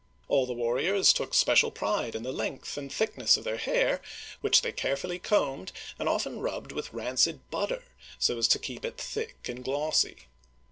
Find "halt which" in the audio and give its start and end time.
3.59-4.63